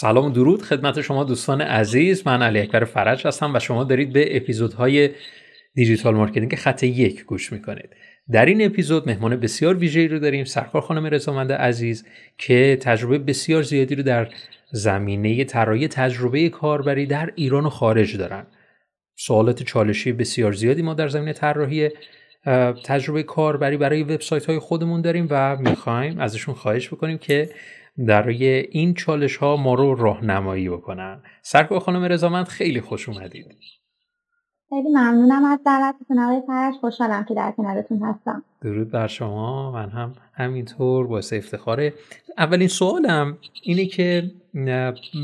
[0.00, 2.26] سلام و درود خدمت شما دوستان عزیز.
[2.26, 5.10] من علی اکبر فرج هستم و شما دارید به اپیزودهای
[5.74, 7.90] digital marketing خط یک گوش می‌کنید.
[8.30, 12.04] در این اپیزود مهمان بسیار ویژه‌ای رو داریم سرکار خانم رضامند عزیز
[12.38, 14.28] که تجربه بسیار زیادی رو در
[14.72, 18.46] زمینه طراحی تجربه کاربری در ایران و خارج دارن.
[19.16, 21.88] سوالات چالشی بسیار زیادی ما در زمینه طراحی
[22.84, 27.50] تجربه کاربری برای وبسایت های خودمون داریم و می‌خوایم ازشون خواهش بکنیم که
[28.06, 31.22] در این چالش ها ما رو راهنمایی بکنن.
[31.42, 33.46] سرکار خانم رضامند خیلی خوش اومدید.
[34.68, 38.44] خیلی ممنونم از دعوتتون آقای فرش خوشحالم که در کنارتون هستم.
[38.62, 39.72] درود بر شما.
[39.72, 41.94] من هم همینطور باعث افتخاره
[42.38, 44.30] اولین سوالم اینه که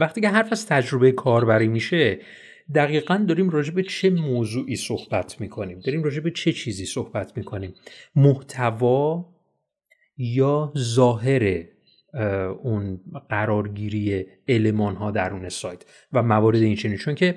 [0.01, 2.21] وقتی که حرف از تجربه کاربری میشه
[2.75, 7.75] دقیقا داریم راجع به چه موضوعی صحبت می‌کنیم؟ داریم راجع به چه چیزی صحبت می‌کنیم؟
[8.17, 9.27] محتوا
[10.17, 11.65] یا ظاهر
[12.63, 16.97] اون قرارگیری المان ها درون سایت و موارد این چنین.
[16.97, 17.35] چون که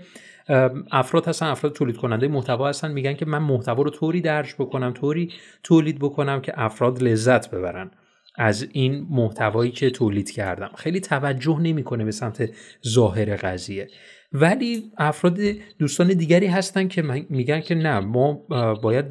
[0.91, 4.93] افراد هستن افراد تولید کننده محتوا هستن میگن که من محتوا رو طوری درج بکنم
[4.93, 5.31] طوری
[5.63, 7.91] تولید بکنم که افراد لذت ببرن
[8.35, 10.71] از این محتوایی که تولید کردم.
[10.75, 12.49] خیلی توجه نمی‌کنه به سمت
[12.87, 13.87] ظاهر قضیه.
[14.33, 15.39] ولی افراد
[15.79, 18.33] دوستان دیگری هستن که میگن که نه ما
[18.81, 19.05] باید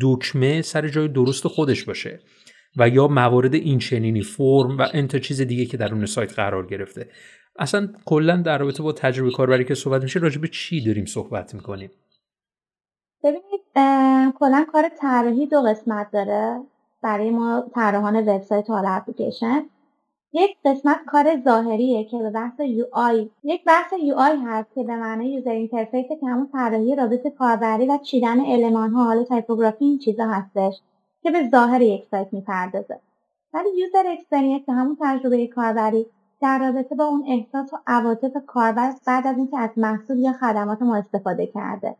[0.00, 2.20] دکمه سر جای درست خودش باشه.
[2.76, 6.66] و یا موارد این چنینی فرم و انتا چیز دیگه که در اون سایت قرار
[6.66, 7.08] گرفته.
[7.58, 11.54] اصلا کلا در رابطه با تجربه کاربری که صحبت میشه راجع به چی داریم صحبت
[11.54, 11.90] می‌کنیم؟
[13.24, 13.60] ببینید
[14.38, 16.60] کلا کار طراحی دو قسمت داره.
[17.02, 19.62] برای ما طراحان وبسایت اپلیکیشن.
[20.32, 25.32] یک قسمت کار ظاهریه که به بحث UI یک بحث UI هست که به معنی
[25.32, 30.26] user interface که همون طراحی رابط کاربری و چیدن المان ها حالا تایپوگرافی این چیزا
[30.26, 30.80] هستش.
[31.22, 33.00] که به ظاهر یک سایت می‌پردازه.
[33.54, 36.06] ولی user experience همون تجربه کاربری
[36.40, 40.82] در رابطه با اون احساس و عواطف کاربر بعد از اینکه از محصول یا خدمات
[40.82, 41.96] ما استفاده کرده.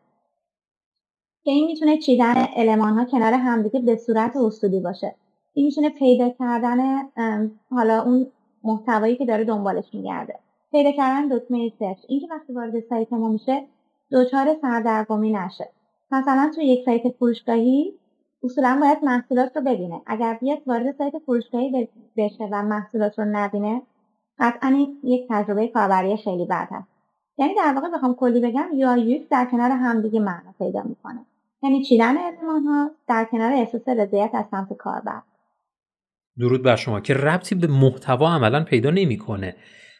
[1.44, 5.14] که این می‌تونه چیدن المان ها کنار همدیگه به صورت اصولی باشه.
[5.54, 7.08] این می‌تونه پیدا کردن
[7.70, 8.26] حالا اون
[8.64, 10.38] محتوایی که داره دنبالش میگرده.
[10.72, 13.64] پیدا کردن دکمه search اینکه وقتی وارد سایت ما میشه
[14.12, 15.68] دچار سردرگمی نشه.
[16.10, 17.94] مثلا تو یک سایت فروشگاهی
[18.42, 20.00] اصولا باید محصولات رو ببینه.
[20.06, 23.82] اگر بیاد وارد سایت فروشگاهی بشه و محصولات رو نبینه
[24.38, 26.88] قطعا یک تجربه کاربری خیلی بد هست.
[27.38, 31.20] یعنی در واقع بخوام کلی بگم یا یک در کنار همدیگه معنا پیدا می‌کنه.
[31.62, 35.22] یعنی چیدن المان ها در کنار احساس رضایت از سمت کاربر.
[36.38, 39.56] درود بر شما که ربطی به محتوا عملا پیدا نمی‌کنه.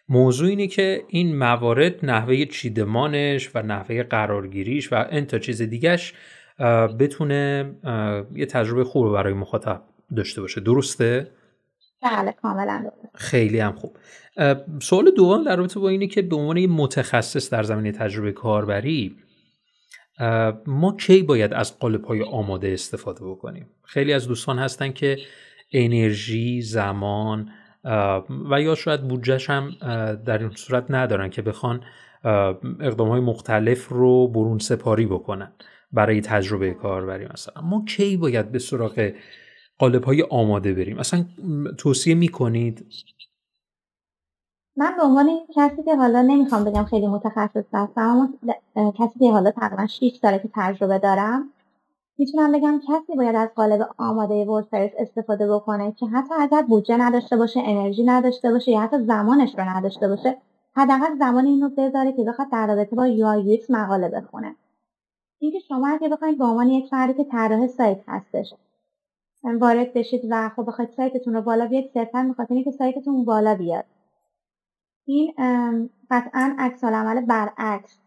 [0.08, 6.14] موضوع اینه که این موارد نحوه چیدمانش و نحوه قرارگیریش و انتا چیز دیگهش
[6.98, 7.74] بتونه
[8.34, 9.82] یه تجربه خوب برای مخاطب
[10.16, 10.60] داشته باشه.
[10.60, 11.30] درسته؟
[12.02, 13.96] بله کاملا خیلی هم خوب.
[14.82, 19.16] سوال دوم در رابطه با اینه که به عنوان متخصص در زمینه تجربه کاربری
[20.66, 25.18] ما کی باید از قالب های آماده استفاده بکنیم؟ خیلی از دوستان هستن که
[25.72, 27.50] انرژی زمان
[28.50, 29.70] و یا شاید بودجهش هم
[30.24, 31.80] در این صورت ندارن که بخوان
[32.80, 35.52] اقدام های مختلف رو برون سپاری بکنن.
[35.92, 39.12] برای تجربه کاربری مثلا ما کی باید به سراغ
[39.78, 41.24] قالب های آماده بریم؟ اصلا
[41.78, 42.86] توصیه می‌کنید؟
[44.76, 48.28] من به عنوان کسی که حالا نمی‌خوام بگم خیلی متخصص هستم
[48.76, 51.50] اما کسی که حالا تقریبا 6 ساله که تجربه دارم
[52.18, 57.36] می‌تونم بگم کسی باید از قالب آماده وردپرس استفاده بکنه که حتی اگر بودجه نداشته
[57.36, 60.36] باشه انرژی نداشته باشه یا حتی زمانش رو نداشته باشه
[60.76, 64.56] حداقل زمان اینو بذاره که بخواد در رابطه با یو مقاله بخونه.
[65.38, 68.54] اینکه شما اگه بخواید به عنوان یک فردی که طراح سایت هستش
[69.44, 73.84] وارد بشید و خب بخواید سایتتون رو بالا بیاد صرفا می‌خواد اینکه سایتتون بالا بیاد.
[75.06, 75.34] این
[76.10, 77.98] قطعا عکس عمل برعکس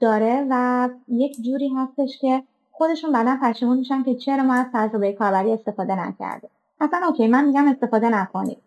[0.00, 2.42] داره و یک جوری هستش که
[2.72, 6.50] خودشون بعدا پشیمون میشن که چرا ما از تجربه کاربری استفاده نکرده
[6.80, 8.58] اصلا okay من میگم استفاده نکنید.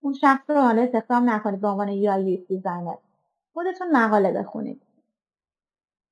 [0.00, 2.94] اون شخص رو حالا استخدام نکنید به عنوان UX designer.
[3.54, 4.82] خودتون مقاله بخونید.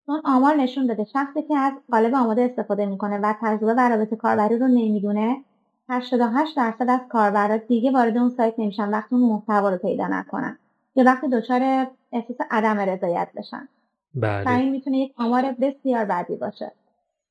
[0.07, 1.05] چون آمار نشون داده.
[1.05, 5.45] شخصی که از قالب آماده استفاده می‌کنه و تجربه و رابط کاربری رو نمی‌دونه
[5.89, 10.59] 88 درصد از کاربرا دیگه وارد اون سایت نمیشن وقتی اون محتوا رو پیدا نکنن
[10.97, 13.69] یا وقتی دچار احساس عدم رضایت بشن.
[14.15, 14.51] بله.
[14.51, 16.73] این می‌تونه یک آمار بسیار بدی باشه.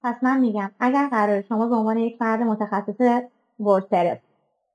[0.04, 3.22] پس من میگم اگر قرار شما به عنوان یک فرد متخصص
[3.60, 4.18] وردپرس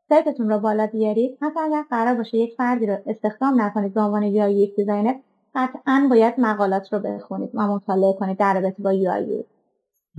[0.09, 4.23] سایتتون رو بالا بیارید حتی اگر قرار باشه یک فردی رو استخدام نکنید به عنوان
[4.23, 5.15] یک designer
[5.59, 9.43] قطعا باید مقالات رو بخونید و مطالعه کنید در رابطه با UX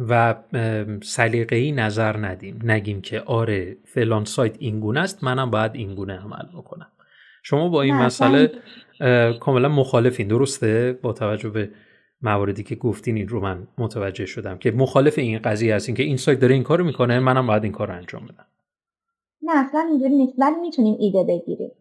[0.10, 0.36] و
[1.04, 2.60] سلیقه‌ای نظر ندیم.
[2.64, 6.88] نگیم که آره فلان سایت اینگونه است منم باید اینگونه عمل بکنم.
[7.44, 8.52] شما با این مسئله
[9.40, 11.70] کاملا مخالفین درسته؟ با توجه به
[12.22, 16.18] مواردی که گفتین این رو من متوجه شدم که مخالف این قضیه هستین که این
[16.18, 18.46] سایت داره این کارو می‌کنه منم باید این کار انجام بدم.
[19.42, 20.34] نه اصلا اینجوری نیست.
[20.38, 21.72] ولی می‌تونیم ایده بگیریم.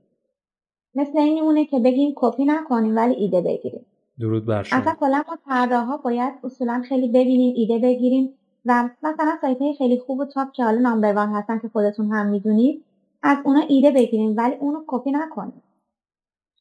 [0.94, 3.86] مثل این میمونه که بگیم کپی نکنیم ولی ایده بگیریم.
[4.20, 4.78] درود بر شما.
[4.78, 9.98] اصلا کلا ما طراحا باید اصولا خیلی ببینیم ایده بگیریم و مثلا سایت های خیلی
[9.98, 12.84] خوب و تاپ که حالا نامبر وان هستن که خودتون هم می‌دونید
[13.22, 15.62] از اونا ایده بگیریم ولی اونو کپی نکنیم.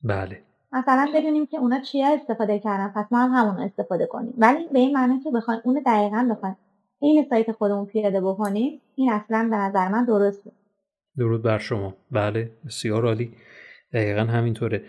[0.03, 0.41] بله.
[0.71, 4.33] مثلا بدونیم که اونا چیا استفاده کردن پس ما هم همون استفاده کنیم.
[4.37, 6.55] ولی به این معنی که بخوایم اون دقیقا بخوایم
[6.99, 10.51] این سایت خودمون پیاده بکنیم این اصلا به نظر من درسته.
[11.17, 11.93] درود بر شما.
[12.11, 13.31] بله بسیار عالی.
[13.93, 14.83] دقیقا همینطوره.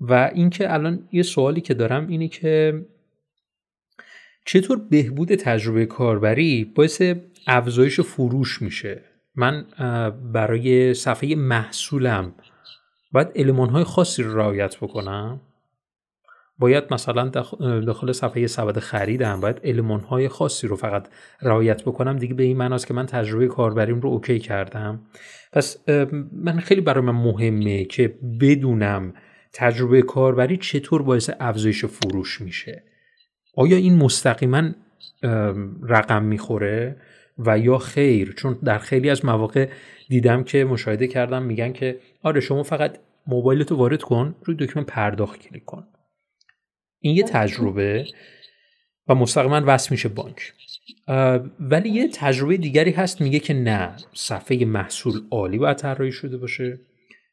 [0.00, 2.84] و اینکه الان یه سوالی که دارم اینه که
[4.46, 7.02] چطور بهبود تجربه کاربری باعث
[7.46, 9.02] افزایش فروش میشه؟
[9.34, 9.66] من
[10.32, 12.34] برای صفحه محصولم
[13.12, 15.40] باید علمان های خاصی رو رعایت بکنم؟
[16.58, 17.28] باید مثلا
[17.80, 21.08] داخل صفحه سبد خریدم باید علمان های خاصی رو فقط
[21.42, 22.16] رعایت بکنم.
[22.16, 25.00] دیگه به این معناست که من تجربه کاربریم رو اوکی کردم.
[25.52, 25.88] پس
[26.32, 29.14] من خیلی برای من مهمه که بدونم
[29.52, 32.82] تجربه کاربری چطور باعث افزایش فروش میشه.
[33.56, 34.62] آیا این مستقیما
[35.82, 36.96] رقم می‌خوره؟
[37.38, 39.68] و یا خیر؟ چون در خیلی از مواقع
[40.08, 45.40] دیدم که مشاهده کردم میگن که آره شما فقط موبایلتو وارد کن روی دکمه پرداخت
[45.40, 45.84] کلیک کن.
[47.00, 48.06] این یه تجربه
[49.08, 50.52] و مستقیما وصل میشه بانک.
[51.60, 56.80] ولی یه تجربه دیگری هست میگه که نه صفحه محصول عالی باید طراحی شده باشه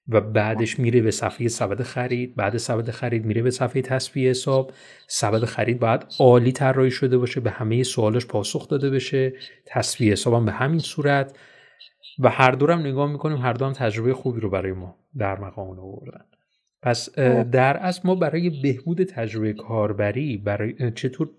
[0.07, 4.71] و بعدش میره به صفحه سبد خرید بعد سبد خرید میره به صفحه تصفیه حساب
[5.07, 9.33] سبد خرید باید عالی طراحی شده باشه به همه سوالش پاسخ داده بشه
[9.65, 11.37] تصفیه حساب به همین صورت.
[12.19, 15.79] و هر دورم نگاه می‌کنیم هر دو هم تجربه خوبی رو برای ما در مقام
[15.79, 16.25] آوردن.
[16.85, 17.09] پس
[17.51, 21.29] در اصل ما برای بهبود تجربه کاربری برای چطور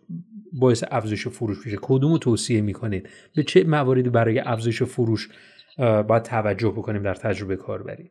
[0.61, 5.29] باعث افزایش فروش میشه؟ کدوم رو توصیه می‌کنید؟ به چه مواردی برای افزایش فروش
[5.79, 8.11] باید توجه بکنیم در تجربه کاربری؟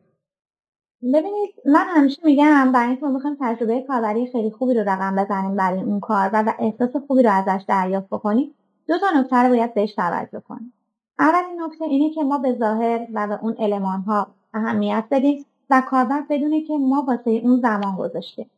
[1.02, 5.56] ببینید من همیشه میگم برای اینکه ما بخوایم تجربه کاربری خیلی خوبی رو رقم بزنیم
[5.56, 8.54] برای اون کار و احساس خوبی رو ازش دریافت بکنیم
[8.88, 10.72] دو تا نکته رو باید بهش توجه کنیم.
[11.18, 15.44] اولین نکته اینه که ما به ظاهر و به اون المان ها اهمیت بدیم.
[15.70, 18.50] و کاربر بدونه که ما واسه اون زمان گذاشتیم.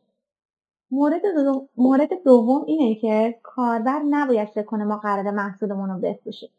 [0.91, 1.67] مورد, دو...
[1.77, 6.49] مورد دوم اینه که کاربر نباید فکر کنه ما قرار محصولمون رو بفروشیم.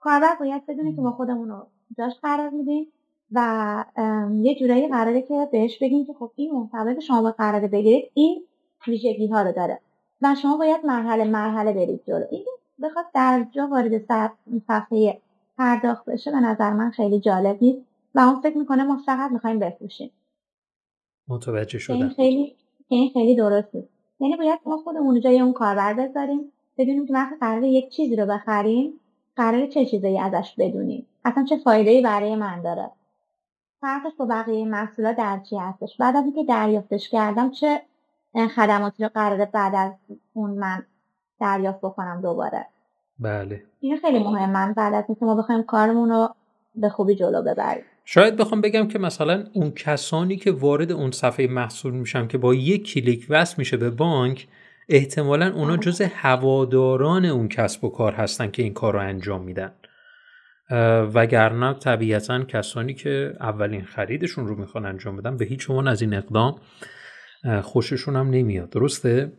[0.00, 1.66] کاربر باید بدونه که ما خودمون رو
[1.98, 2.92] جاش قرار میدیم
[3.32, 3.84] و
[4.32, 8.44] یه جورایی قراره که بهش بگیم که خب این محتوایی که شما قراره بگیرید این
[8.86, 9.80] ویژگی ها رو داره
[10.22, 12.24] و شما باید مرحله مرحله برید جلو.
[12.30, 12.46] این
[12.82, 13.98] بخواد در جا وارد
[14.66, 15.20] صفحه
[15.58, 17.85] پرداخت بشه به نظر من خیلی جالب نیست.
[18.16, 20.10] و اون فکر می‌کنه ما فقط می‌خوایم بفروشیم.
[21.28, 21.96] متوجه شدم.
[21.96, 22.56] این خیلی
[22.88, 23.88] این خیلی درست نیست
[24.20, 28.26] یعنی باید ما خودمون جای اون کاربر بذاریم بدونیم که وقتی قرار یک چیزی رو
[28.26, 29.00] بخریم
[29.36, 32.90] قرار چه چیزایی ازش بدونیم؟ اصلا چه فایده برای من داره؟
[33.80, 37.82] فرقش با بقیه محصولات در چی هستش؟ بعد از اینکه دریافتش کردم چه
[38.56, 39.92] خدماتی رو قراره بعد از
[40.32, 40.86] اون من
[41.40, 42.66] دریافت بکنم دوباره؟
[43.18, 43.62] بله.
[43.80, 46.28] این خیلی مهم من بعد از اینکه ما بخوایم کارمون رو
[46.74, 47.84] به خوبی جلو ببریم.
[48.08, 52.54] شاید بخوام بگم که مثلا اون کسانی که وارد اون صفحه محصول میشن که با
[52.54, 54.48] یک کلیک وصل میشه به بانک
[54.88, 59.72] احتمالا اونا جز هواداران اون کسب و کار هستن که این کار رو انجام میدن.
[61.14, 66.14] وگرنه طبیعتا کسانی که اولین خریدشون رو می‌خوان انجام بدن به هیچ عنوان از این
[66.14, 66.60] اقدام
[67.62, 68.70] خوششون هم نمیاد.
[68.70, 69.32] درسته؟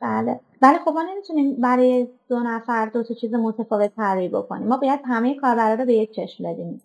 [0.00, 0.40] بله.
[0.62, 4.66] ولی خب ما نمی‌تونیم برای دو نفر دو تا چیز متفاوت طراحی بکنیم.
[4.66, 6.82] ما باید همه کاربرا رو به یک چشم ببینیم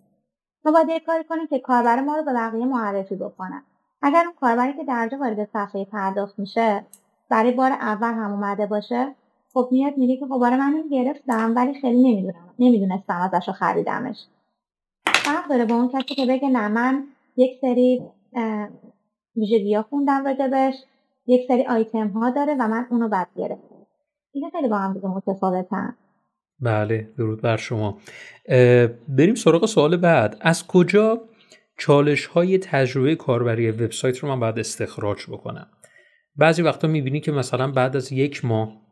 [0.64, 3.62] ما باید کاری کنیم که کاربر ما رو به بقیه معرفی بکنن.
[4.02, 6.86] اگر اون کاربری که درجا وارد صفحه پرداخت میشه
[7.28, 9.14] برای بار اول هم اومده باشه
[9.54, 12.54] خب میاد میگه که خب من اینو گرفتم ولی خیلی نمی‌دونم.
[12.58, 14.26] نمی‌دونستم ازش رو خریدمش.
[15.06, 17.04] فرق داره با اون کسی که بگه نه من
[17.36, 18.02] یک سری
[19.36, 20.74] ویژگی ها خوندم راجبش
[21.26, 23.86] یک سری آیتم ها داره و من اونو بد گرفتم.
[24.32, 25.96] این خیلی با هم دیگه متفاوتن.
[26.60, 28.00] بله درود بر شما.
[29.08, 30.36] بریم سراغ سوال بعد.
[30.40, 31.20] از کجا
[31.78, 35.66] چالش های تجربه کاربری وبسایت رو من باید استخراج بکنم؟
[36.36, 38.82] بعضی وقتا می‌بینی که مثلا بعد از یک ماه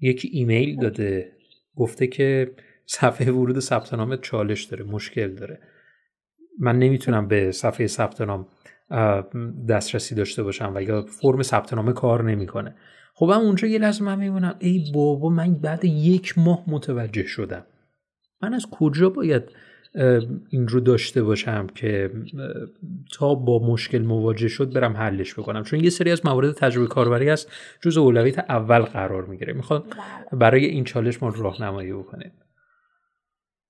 [0.00, 1.32] یک ایمیل داده
[1.76, 2.52] گفته که
[2.86, 5.60] صفحه ورود ثبت نام چالش داره مشکل داره.
[6.58, 8.46] من نمی‌تونم به صفحه ثبت نام
[9.68, 12.76] دسترسی داشته باشم و یا فرم ثبت نام کار نمی‌کنه.
[13.18, 17.66] خب هم اونجا یه لحظه من می‌بینم ای بابا من بعد یک ماه متوجه شدم.
[18.42, 19.42] من از کجا باید
[20.50, 22.10] این رو داشته باشم که
[23.18, 27.28] تا با مشکل مواجه شد برم حلش بکنم؟ چون یه سری از موارد تجربه کاربری
[27.28, 29.52] هست جز اولویت اول قرار می‌گیره.
[29.52, 30.38] می‌خواد بله.
[30.40, 32.32] برای این چالش ما راهنمایی بکنه.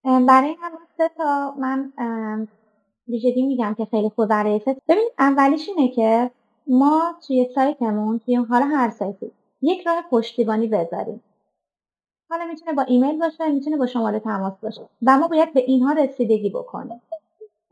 [0.04, 1.92] برای هم سه تا من
[3.08, 6.30] ویژگی میگم که خیلی خوب برای ببین اولیش اینه که
[6.66, 9.30] ما توی سایتمون توی حالا هر سایتی
[9.62, 11.22] یک راه پشتیبانی بذاریم.
[12.30, 15.92] حالا می‌تونه با ایمیل باشه می‌تونه با شماره تماس باشه و ما باید به اینها
[15.92, 17.00] رسیدگی بکنیم.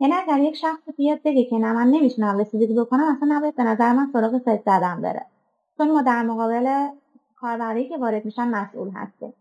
[0.01, 3.63] یعنی اگر یک شخص بیاد بگه که نه من نمی‌تونم رسیدگی بکنم اصلا نباید به
[3.63, 5.27] نظر من سراغ سایت زدن بره.
[5.79, 6.89] چون ما در مقابل
[7.37, 9.35] کاربری که وارد میشن مسئول هستیم.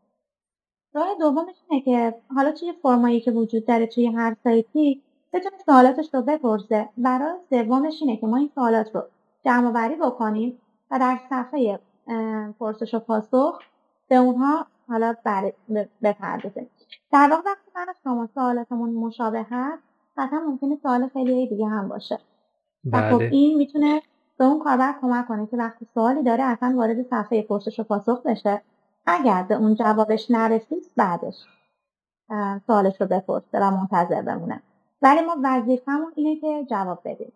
[0.93, 5.01] راه دومش اینه که حالا توی فرمایی که وجود داره توی هر سایتی
[5.33, 9.03] بتونه سوالاتش رو بپرسه برای سومش اینه که ما این سوالات رو
[9.45, 11.79] جمع بکنیم و در صفحه
[12.59, 13.59] پرسش و پاسخ
[14.09, 15.15] به اونها حالا
[16.03, 16.69] بپردازیم
[17.11, 19.83] در واقع وقتی من از شما سوالاتمون مشابه هست
[20.17, 22.19] قطعا ممکنه سوال خیلی دیگه هم باشه.
[22.91, 23.29] و خب بله.
[23.31, 24.01] این می‌تونه
[24.37, 28.21] به اون کاربر کمک کنه که وقتی سوالی داره اصلا وارد صفحه پرسش و پاسخ
[28.25, 28.61] بشه.
[29.05, 31.35] اگر به اون جوابش نرسید بعدش
[32.67, 34.61] سوالش رو بپرسه و منتظر بمونه.
[35.01, 37.33] ولی ما وظیفهمون اینه که جواب بدیم.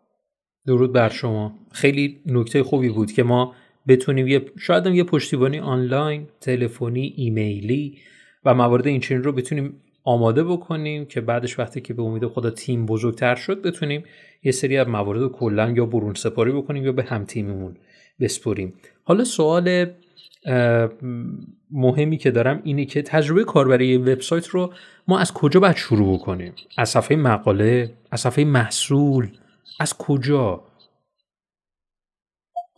[0.67, 1.51] درود بر شما.
[1.71, 3.53] خیلی نکته خوبی بود که ما
[3.87, 7.97] بتونیم یه شاید هم یه پشتیبانی آنلاین تلفنی ایمیلی
[8.45, 12.49] و موارد این چنین رو بتونیم آماده بکنیم که بعدش وقتی که به امید خدا
[12.49, 14.03] تیم بزرگتر شد بتونیم
[14.43, 17.75] یه سری از موارد رو کلا یا برون سپاری بکنیم یا به هم تیممون
[18.19, 18.73] بسپریم.
[19.03, 19.85] حالا سوال
[21.71, 24.73] مهمی که دارم اینه که تجربه کاربری وبسایت رو
[25.07, 29.27] ما از کجا باید شروع بکنیم؟ از صفحه مقاله؟ از صفحه محصول؟
[29.79, 30.63] از کجا؟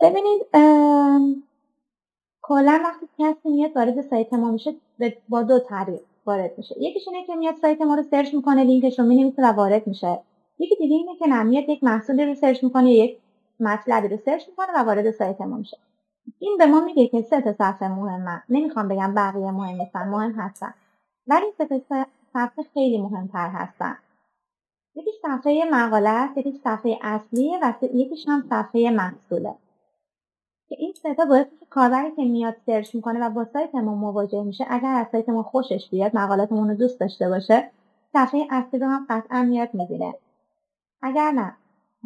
[0.00, 0.42] ببینید
[2.42, 4.74] کلا وقتی کسی میاد وارد سایت ما میشه
[5.28, 6.82] با دو طریق وارد میشه.
[6.82, 10.20] یکیش اینه که میاد سایت ما رو search می‌کنه لینکش رو می‌نویسه و وارد میشه.
[10.58, 13.18] یکی دیگه اینه که نه میاد یک محصولی رو search می‌کنه یک
[13.60, 15.78] مطلبی رو search می‌کنه و وارد سایت ما میشه.
[16.38, 20.32] این به ما میگه که سه تا صفحه مهمه نمی‌خوام بگم بقیه مهم نیستن مهم
[20.32, 20.74] هستن.
[21.26, 23.96] ولی سه تا صفحه خیلی مهمتر هستن.
[24.94, 29.54] یکیش صفحه مقاله است یکیش صفحه اصلیه و یکیش هم صفحه محصوله.
[30.70, 34.42] که این ستا باعث میشه کاربری که میاد سرچ می‌کنه و با سایت ما مواجه
[34.42, 37.70] میشه اگر از سایت ما خوشش بیاد مقالاتمون رو دوست داشته باشه
[38.12, 40.14] صفحه اصلی رو هم قطعا میاد می‌بینه.
[41.02, 41.52] اگر نه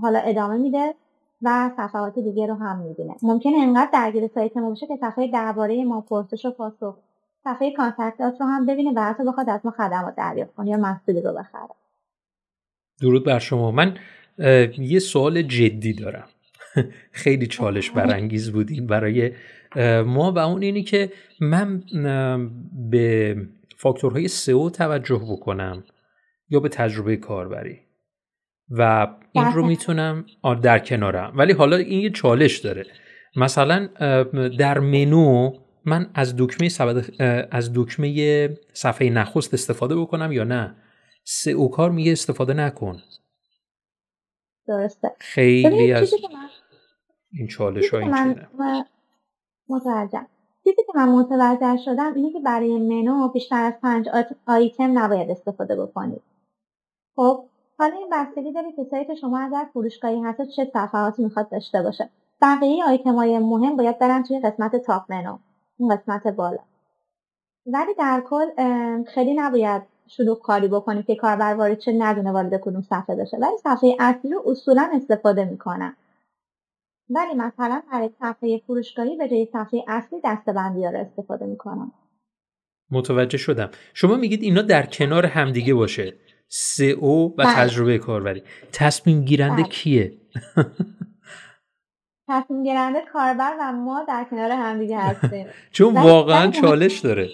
[0.03, 0.95] حالا ادامه میده
[1.43, 3.15] و صفحات دیگه رو هم می‌بینه.
[3.23, 6.97] ممکنه انقدر درگیر سایت ما باشه که صفحه درباره ما پرسش و پاسخ
[7.45, 11.21] صفحه کانتکتات رو هم ببینه و حتی بخواد از ما خدمات دریافت کنه یا محصولی
[11.21, 11.69] رو بخره.
[13.01, 13.71] درود بر شما.
[13.71, 13.97] من
[14.79, 16.29] یه سوال جدی دارم.
[17.23, 19.33] خیلی چالش برانگیز بودیم برای
[20.07, 21.83] ما و اون اینی که من
[22.91, 23.37] به
[23.77, 25.85] فاکتورهای سئو توجه بکنم
[26.49, 27.81] یا به تجربه کاربری
[28.71, 30.27] و این رو می‌تونم
[30.63, 31.33] در کنارم.
[31.37, 32.87] ولی حالا این یه چالش داره.
[33.37, 33.87] مثلا
[34.59, 35.53] در منو
[35.85, 36.69] من از دکمه
[37.51, 40.77] از دکمه صفحه نخست استفاده بکنم یا نه؟
[41.25, 43.03] سئو کار میگه استفاده نکن.
[44.69, 45.09] درسته.
[45.19, 46.15] خیلی از
[47.39, 48.47] این چالش های من
[49.69, 50.27] متوجه
[50.65, 54.09] چیزی که من متوجه شدم اینه که برای منو بیشتر از پنج
[54.47, 56.23] آیتم نباید استفاده بکنید
[57.17, 57.45] خب
[57.79, 62.09] حالا این بستگی داره که سایت شما اگر فروشگاهی هست چه صفحاتی می‌خواد داشته باشه.
[62.43, 65.39] بقیه آیتم های مهم باید برن توی قسمت تاپ منو
[65.79, 66.59] این قسمت بالا.
[67.67, 68.47] ولی در کل
[69.03, 73.37] خیلی نباید شروع کاری بکنیم که کاربر وارد چه ندونه وارد کدوم صفحه بشه.
[73.37, 75.97] ولی صفحه اصلی رو اصولا استفاده می‌کنن.
[77.11, 81.93] ولی مثلا برای صفحه فروشگاهی به جای صفحه اصلی دستبندی ها رو استفاده می‌کنم.
[82.91, 83.71] متوجه شدم.
[83.95, 86.15] شما میگید اینا در کنار همدیگه باشه.
[87.01, 87.55] او و بله.
[87.55, 88.43] تجربه کاربری.
[88.73, 89.71] تصمیم گیرنده بله.
[89.71, 90.13] کیه؟
[92.29, 95.47] تصمیم گیرنده کاربر و ما در کنار همدیگه هستیم.
[95.73, 97.29] چون واقعا چالش داره.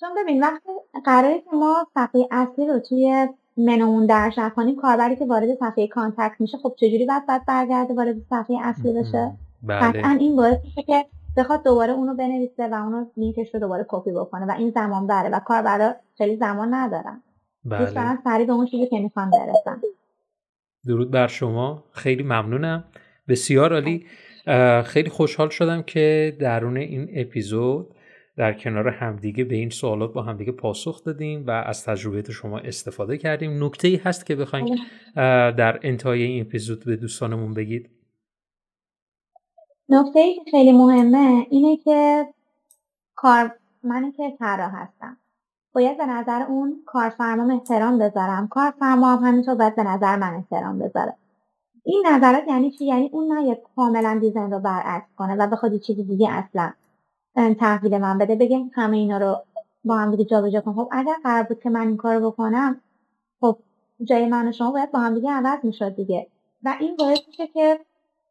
[0.00, 0.68] چون ببین وقتی
[1.04, 6.36] قراره که ما صفحه اصلی رو توی منومون درش نکنیم کاربری که وارد صفحه contact
[6.38, 9.32] میشه خب چجوری باید باید برگرده وارد صفحه اصلی بشه؟
[9.62, 9.80] بله.
[9.80, 11.04] قطعا این باعث میشه که
[11.36, 15.28] بخواد دوباره اونو بنویسه و اونو لینکش رو دوباره کپی بکنه و این زمان بره
[15.28, 17.22] و کاربرا خیلی زمان ندارن.
[17.64, 18.18] بله.
[18.24, 19.80] سریع به اون چیزی که می‌خوان برسن.
[20.86, 21.84] درود بر شما.
[21.92, 22.84] خیلی ممنونم.
[23.28, 24.06] بسیار عالی.
[24.84, 27.94] خیلی خوشحال شدم که درون این اپیزود
[28.36, 33.18] در کنار همدیگه به این سوالات با همدیگه پاسخ دادیم و از تجربیات شما استفاده
[33.18, 33.64] کردیم.
[33.64, 34.66] نکته ای هست که بخوایم
[35.56, 37.90] در انتهای این اپیزود به دوستانمون بگید؟
[39.88, 42.26] نکته ای خیلی مهمه اینه که
[43.14, 43.50] کار
[43.82, 45.16] منی که طراح هستم.
[45.72, 48.48] باید به نظر اون کارفرما احترام بذارم.
[48.48, 51.14] کارفرما هم همینطور باید به نظر من احترام بذاره.
[51.84, 55.78] این نظرات یعنی چی؟ یعنی اون نه کاملا دیزاین رو برعکس کنه و بخواد یه
[55.78, 56.72] چیزی دیگه اصلا
[57.36, 59.36] تحویل من بده بگه همه اینا رو
[59.84, 60.72] با هم دیگه جابجا کن.
[60.72, 62.80] خب اگر قرار بود که من این کارو بکنم
[63.40, 63.58] خب
[64.04, 66.26] جای من و شما باید با هم دیگه عوض می‌شد دیگه.
[66.62, 67.80] و این باعث میشه که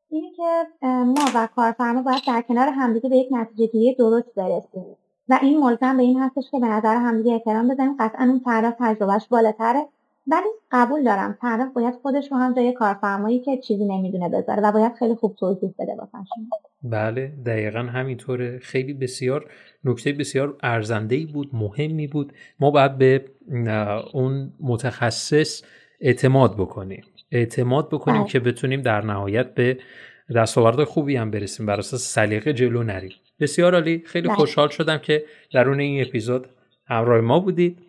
[0.09, 4.95] اینی که ما و کارفرما باید در کنار همدیگه به یک نتیجه گیری درست برسیم.
[5.29, 7.95] و این ملزم به این هستش که به نظر همدیگه احترام بزنیم.
[7.99, 9.87] قطعا اون طرف تجربهش بالاتره.
[10.27, 14.71] ولی قبول دارم طرف باید خودش رو هم جای کارفرمایی که چیزی نمی‌دونه بذاره و
[14.71, 16.49] باید خیلی خوب توضیح بده واسهشون
[16.83, 18.59] بله دقیقا همینطوره.
[18.59, 19.49] خیلی بسیار
[19.83, 22.33] نکته بسیار ارزنده بود مهمی بود.
[22.59, 23.25] ما باید به
[24.13, 25.63] اون متخصص
[26.01, 27.03] اعتماد بکنیم.
[27.31, 28.31] اعتماد بکنیم بله.
[28.31, 29.77] که بتونیم در نهایت به
[30.35, 31.65] دستاورد خوبی هم برسیم.
[31.65, 33.11] بر اساس سلیقه جلو نریم.
[33.39, 34.03] بسیار عالی.
[34.05, 34.37] خیلی بله.
[34.37, 36.47] خوشحال شدم که درون این اپیزود
[36.87, 37.84] همراه ما بودید.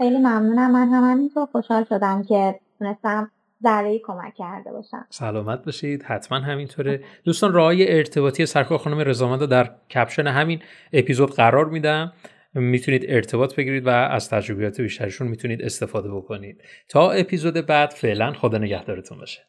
[0.00, 0.70] خیلی ممنونم.
[0.70, 3.30] من هم همینطور خوشحال شدم که تونستم
[3.62, 5.06] ذره کمک کرده باشم.
[5.10, 6.02] سلامت باشید.
[6.02, 7.04] حتما همینطوره.
[7.24, 12.12] دوستان راه ارتباطی سرکار خانم رضامند رو در کپشن همین اپیزود قرار میدم.
[12.54, 16.62] می‌تونید ارتباط بگیرید و از تجربیات بیشترشون می‌تونید استفاده بکنید.
[16.88, 19.40] تا اپیزود بعد فعلا خدا نگهدارتون باشه.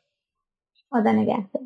[0.90, 1.64] خدا نگهدار.